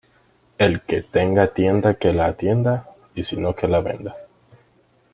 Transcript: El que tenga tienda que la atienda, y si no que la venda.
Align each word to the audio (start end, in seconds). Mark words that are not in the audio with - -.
El 0.57 0.81
que 0.81 1.03
tenga 1.03 1.53
tienda 1.53 1.93
que 1.93 2.11
la 2.11 2.25
atienda, 2.25 2.87
y 3.13 3.23
si 3.23 3.37
no 3.37 3.53
que 3.55 3.67
la 3.67 3.81
venda. 3.81 4.17